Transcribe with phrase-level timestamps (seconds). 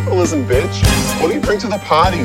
[0.00, 1.20] capitalism, bitch.
[1.20, 2.20] What do you bring to the party?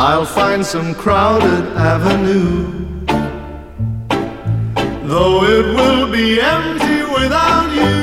[0.00, 2.70] I'll find some crowded avenue.
[5.08, 7.98] Though it will be empty without you.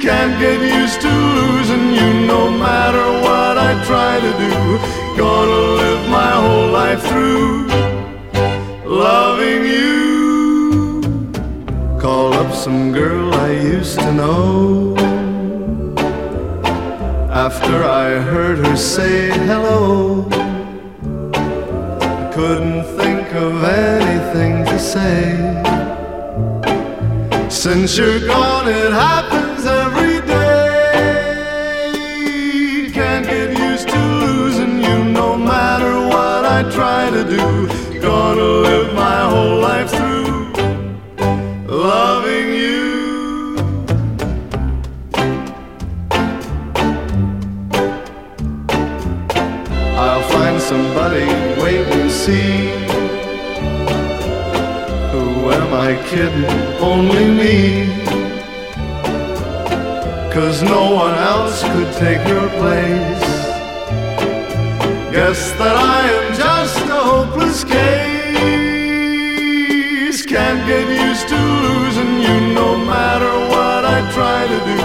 [0.00, 4.78] Can't get used to losing you no matter what I try to do.
[5.18, 7.68] Gonna live my whole life through
[8.86, 11.02] loving you.
[12.00, 15.11] Call up some girl I used to know.
[17.44, 20.28] After I heard her say hello,
[21.34, 25.24] I couldn't think of anything to say.
[27.50, 29.41] Since you're gone, it happens
[56.00, 56.44] Kidding?
[56.80, 57.86] Only me.
[60.32, 63.22] Cause no one else could take your place.
[65.12, 67.82] Guess that I am just a hopeless case.
[70.24, 74.80] Can't get used to losing you no matter what I try to do.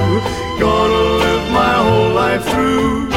[0.60, 3.17] Gonna live my whole life through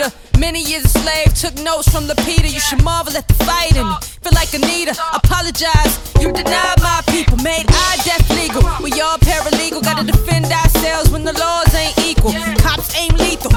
[0.00, 0.12] her.
[0.38, 2.50] Many years a slave, took notes from Lapita.
[2.52, 3.86] You should marvel at the fighting.
[4.22, 5.92] Feel like Anita, apologize.
[6.20, 8.62] You denied my people, made I death legal.
[8.82, 12.32] We all paralegal, gotta defend ourselves when the laws ain't equal.
[12.58, 13.50] Cops aim lethal,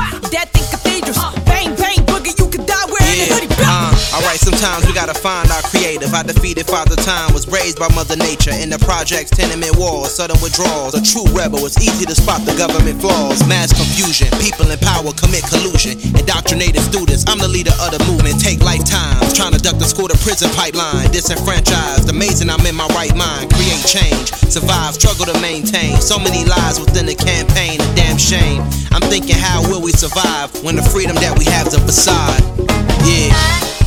[4.20, 6.14] alright, sometimes we gotta find our creative.
[6.14, 8.52] I defeated Father Time, was raised by Mother Nature.
[8.52, 10.94] In the projects, tenement walls, sudden withdrawals.
[10.94, 13.40] A true rebel, it's easy to spot the government flaws.
[13.48, 15.96] Mass confusion, people in power commit collusion.
[16.20, 18.40] Indoctrinated students, I'm the leader of the movement.
[18.44, 21.08] Take lifetimes, trying to duck the school to prison pipeline.
[21.12, 23.54] Disenfranchised, amazing I'm in my right mind.
[23.56, 25.96] Create change, survive, struggle to maintain.
[26.04, 28.62] So many lies within the campaign, a damn shame.
[28.92, 32.44] I'm thinking, how will we survive when the freedom that we have's a facade?
[33.08, 33.79] Yeah.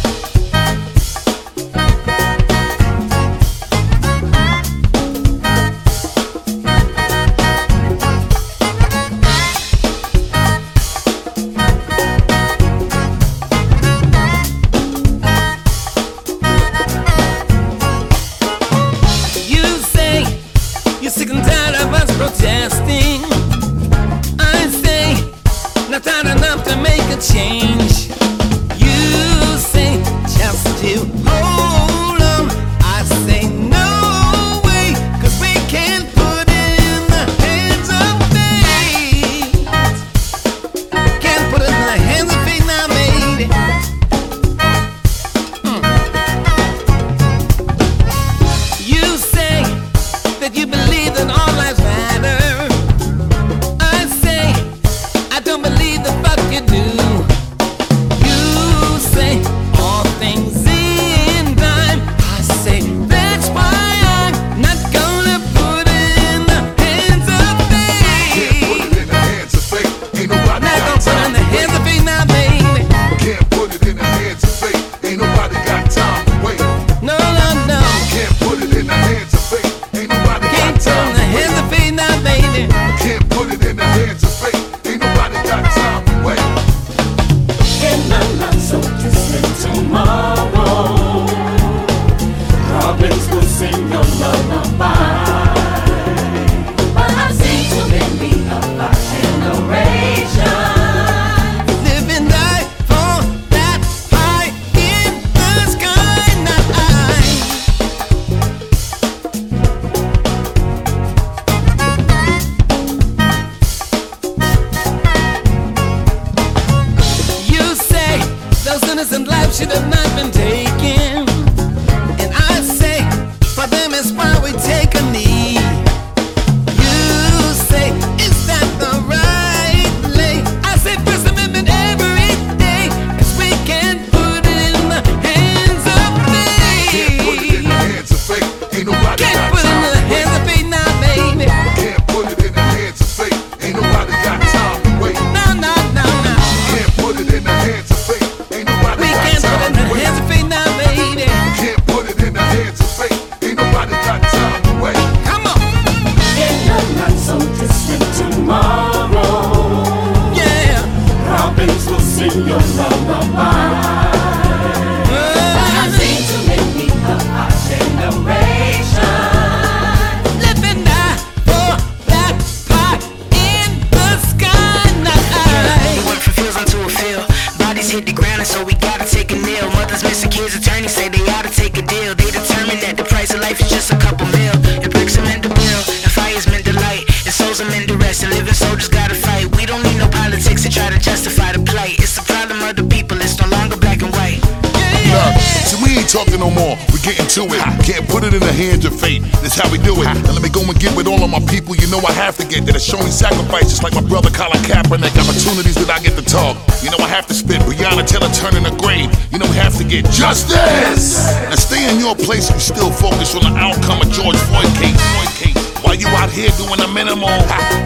[196.72, 197.60] on, we getting to it.
[197.84, 199.22] Can't put it in the hands of fate.
[199.44, 200.08] That's how we do it.
[200.24, 201.76] Now let me go and get with all of my people.
[201.76, 205.12] You know I have to get that are showing sacrifices like my brother Colin Kaepernick.
[205.12, 206.56] Opportunities that I get to talk.
[206.80, 207.60] You know I have to spit.
[207.68, 209.12] Breonna Taylor turning a grave.
[209.30, 211.20] You know we have to get justice.
[211.48, 214.96] Now stay in your place and still focus on the outcome of George Floyd case.
[214.96, 215.60] Floyd case.
[215.84, 217.34] While you out here doing the minimal,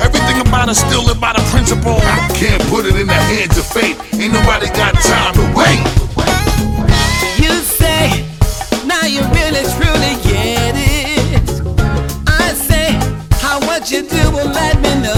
[0.05, 1.99] everything about us still live by the principle.
[2.37, 3.96] Can't put it in the hands of fate.
[4.20, 6.05] Ain't nobody got time to wait.
[13.90, 15.15] you do will let me know.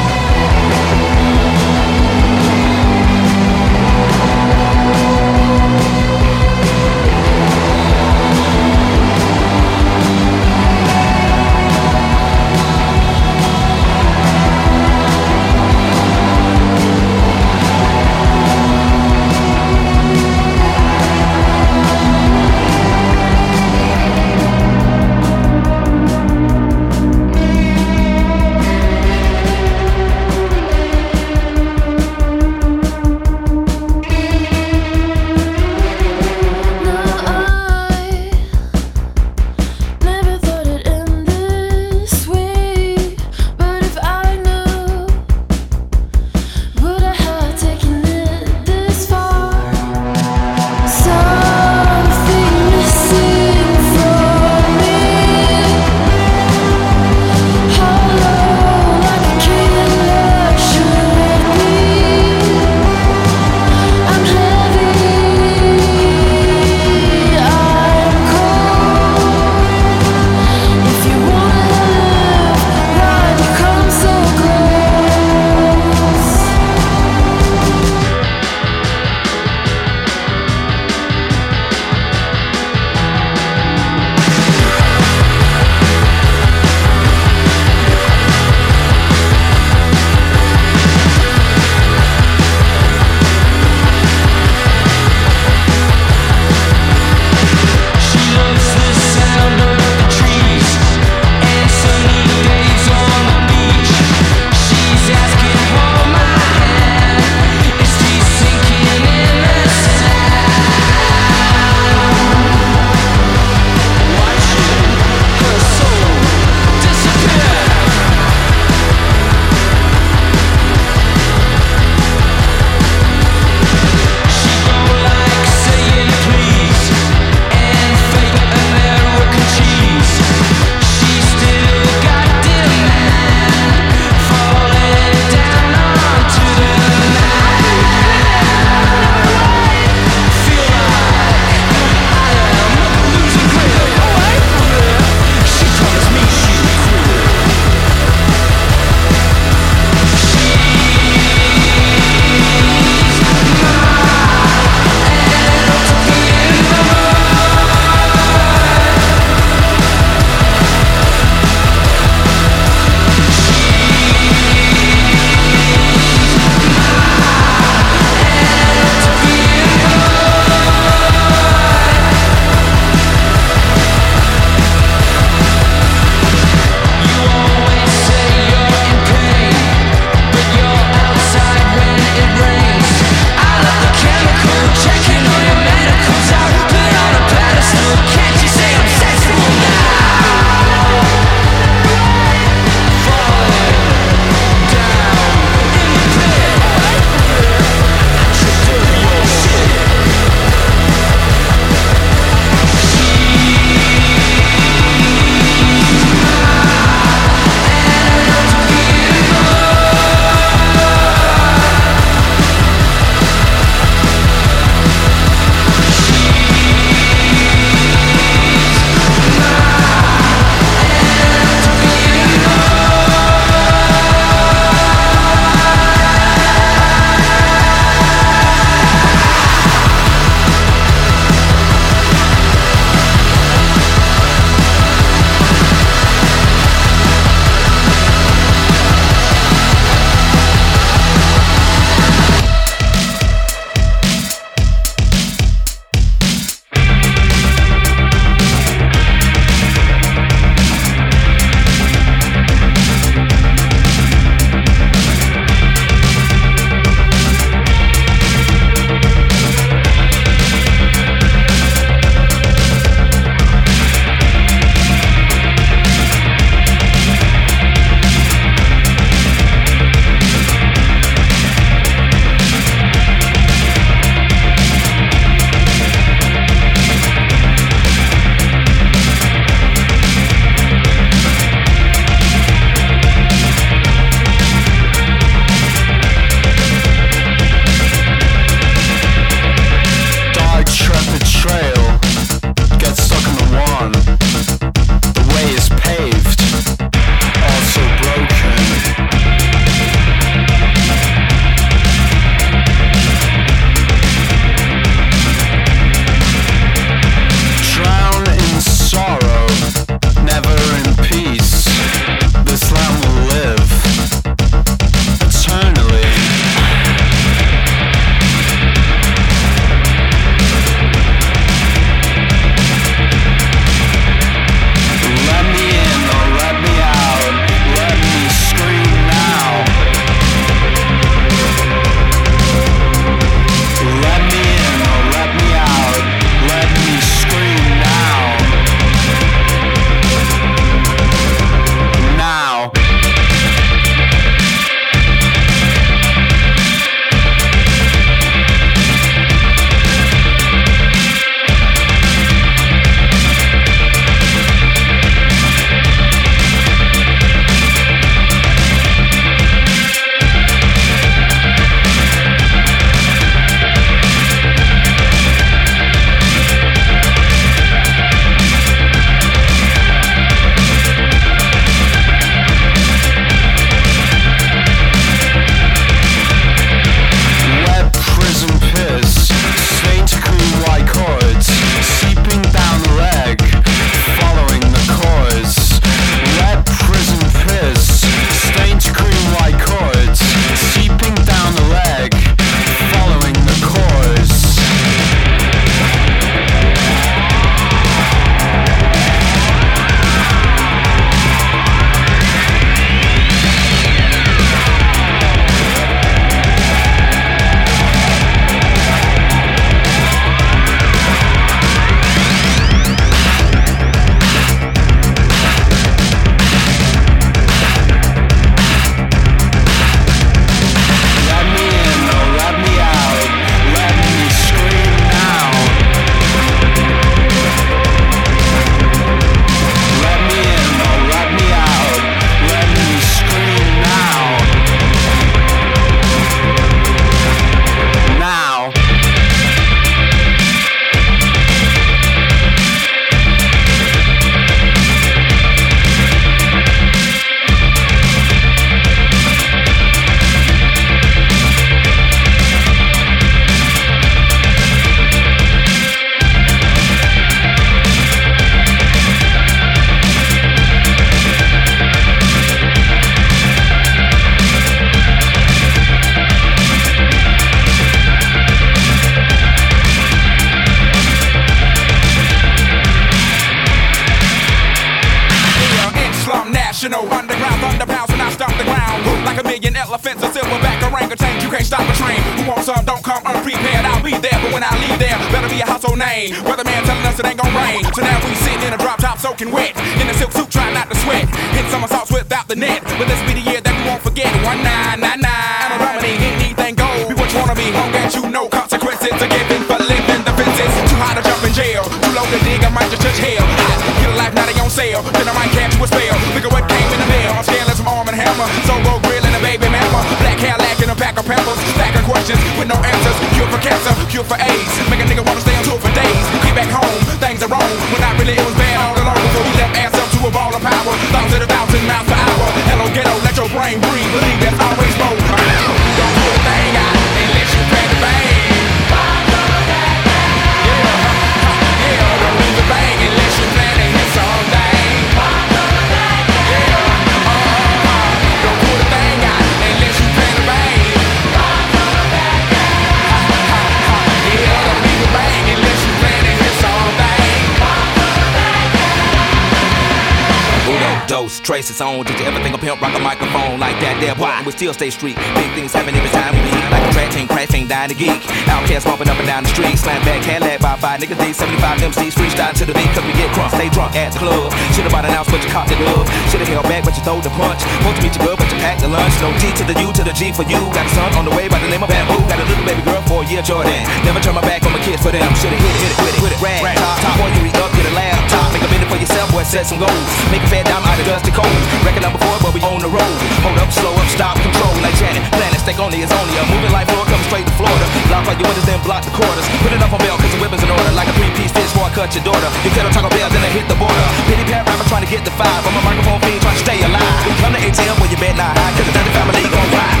[551.71, 552.03] its own.
[552.03, 553.95] Did you ever think a pimp rock a microphone like that?
[554.03, 555.15] There, boy, we still stay street.
[555.39, 556.51] Big things happen every time we.
[556.67, 558.19] Like a track team, crash ain't dying to geek.
[558.51, 559.79] OutKast bumping up and down the street.
[559.79, 561.15] Slam back, Cadillac by five niggas.
[561.23, 561.31] D.
[561.31, 562.91] 75 MCs freestyle to the beat.
[562.91, 564.51] Cause we get drunk, stay drunk at the club.
[564.75, 566.03] Should've bought an ounce, but you caught the love.
[566.27, 567.63] Should've held back, but you throw the punch.
[567.63, 569.15] Supposed to meet your girl, but you packed the lunch.
[569.23, 570.59] No D to the U to the G for you.
[570.75, 572.19] Got a son on the way by the name of Bamboo.
[572.27, 573.79] Got a little baby girl for year, Jordan.
[574.03, 575.23] Never turn my back on my kids for them.
[575.39, 576.39] Should've hit it, hit it, hit it, hit it.
[576.43, 578.30] Rag, top, top, before you re-up, get a laugh.
[578.61, 580.05] Take a minute for yourself, boy, set some goals.
[580.29, 581.49] Make a fair dime out of dusty cold.
[581.81, 583.17] Record number four, but we on the road.
[583.41, 584.69] Hold up, slow up, stop, control.
[584.85, 587.01] Like Janet, planets, stick only it's only a moving life floor.
[587.09, 587.89] Come straight to Florida.
[588.13, 589.49] Lock out your windows, then block the quarters.
[589.65, 590.93] Put it up on bail, cause the weapon's in order.
[590.93, 592.49] Like a three-piece fish, boy, cut your daughter.
[592.61, 594.05] You tell them Taco Bell, then I hit the border.
[594.29, 595.65] Pity pat rapper trying to get the five.
[595.65, 597.17] I'm a microphone fiend trying to stay alive.
[597.41, 600.00] Come to ATL, boy, you bet not high, cause the dirty family gon' ride.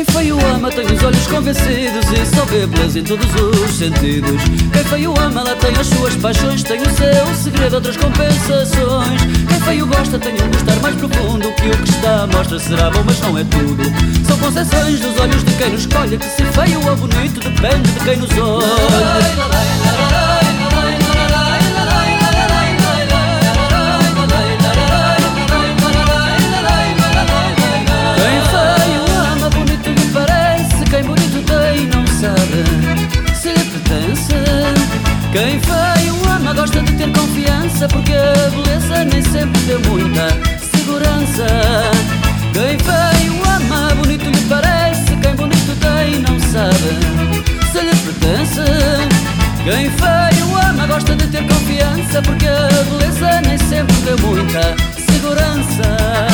[0.00, 4.40] Quem feio ama tem os olhos convencidos e só vê beleza em todos os sentidos.
[4.72, 9.20] Quem feio ama, ela tem as suas paixões, tem o seu segredo, outras compensações.
[9.46, 13.02] Quem feio gosta tem um gostar mais profundo que o que está mostra será bom,
[13.04, 13.82] mas não é tudo.
[14.26, 18.00] São concessões dos olhos de quem nos escolhe, que se feio ou bonito depende de
[18.00, 19.79] quem nos olha.
[37.88, 40.28] porque a beleza nem sempre deu muita
[40.74, 41.46] segurança.
[42.52, 47.40] Quem feio ama, bonito lhe parece, quem bonito tem não sabe
[47.72, 48.60] se lhe pertence.
[49.64, 54.76] Quem feio ama, gosta de ter confiança, porque a beleza nem sempre deu muita
[55.10, 56.29] segurança.